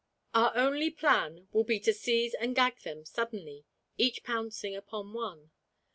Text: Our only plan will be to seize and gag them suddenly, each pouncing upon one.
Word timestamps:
Our 0.33 0.57
only 0.57 0.89
plan 0.89 1.47
will 1.51 1.63
be 1.63 1.79
to 1.81 1.93
seize 1.93 2.33
and 2.33 2.55
gag 2.55 2.79
them 2.79 3.05
suddenly, 3.05 3.65
each 3.99 4.23
pouncing 4.23 4.75
upon 4.75 5.13
one. 5.13 5.51